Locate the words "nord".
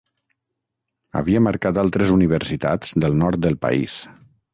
3.21-3.45